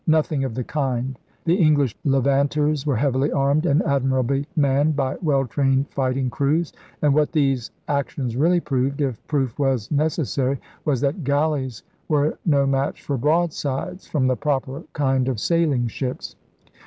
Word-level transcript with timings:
Nothing 0.07 0.43
of 0.43 0.55
the 0.55 0.63
kind: 0.63 1.19
the 1.45 1.53
English 1.57 1.95
Levanters 2.05 2.87
were 2.87 2.95
heavily 2.95 3.31
armed 3.31 3.67
and 3.67 3.83
admirably 3.83 4.47
manned 4.55 4.95
by 4.95 5.17
well 5.21 5.45
trained 5.45 5.89
fighting 5.89 6.27
crews; 6.27 6.73
and 7.03 7.13
what 7.13 7.31
these 7.31 7.69
actions 7.87 8.35
really 8.35 8.59
proved, 8.59 8.99
if 8.99 9.21
proof 9.27 9.59
was 9.59 9.91
necessary, 9.91 10.59
was 10.85 11.01
that 11.01 11.23
galleys 11.23 11.83
were 12.07 12.35
no 12.47 12.65
match 12.65 13.03
for 13.03 13.15
broadsides 13.15 14.07
from 14.07 14.25
the 14.25 14.35
proper 14.35 14.83
kind 14.93 15.27
of 15.27 15.39
sailing 15.39 15.87
ships. 15.87 16.35